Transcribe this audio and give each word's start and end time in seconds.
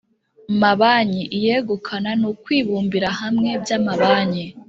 mabanki 0.61 1.21
iyegukana 1.37 2.11
n 2.21 2.23
ukwibumbira 2.31 3.09
hamwe 3.19 3.49
by 3.61 3.71
amabanki 3.77 4.45